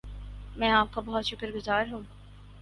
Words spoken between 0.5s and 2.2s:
میں آپ کا بہت شکر گزار ہوں